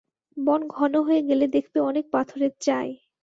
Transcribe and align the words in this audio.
বন 0.37 0.61
ঘন 0.67 0.93
হয়ে 1.07 1.21
গেলে 1.29 1.45
দেখবে 1.47 1.79
অনেক 1.81 2.05
পাথরের 2.11 2.53
চাঁই। 2.59 2.89